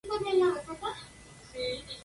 Sus 0.03 0.17
padres 0.17 0.33
eran 0.33 0.49
Alexander 0.49 0.93
y 0.95 1.57
Mary. 1.57 1.97